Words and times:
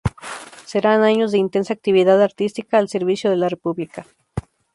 Serán 0.71 1.03
años 1.03 1.31
de 1.31 1.37
intensa 1.37 1.73
actividad 1.75 2.19
artística 2.23 2.79
al 2.79 2.89
servicio 2.89 3.29
de 3.29 3.35
la 3.35 3.49
República. 3.49 4.07